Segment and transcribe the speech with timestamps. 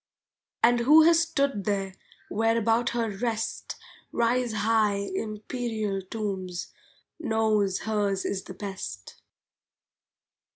[0.63, 1.93] '"And who has stood there,
[2.27, 3.75] where about her Rest
[4.11, 6.73] Rise high Imperial tombs,
[7.19, 9.17] knows hers is best.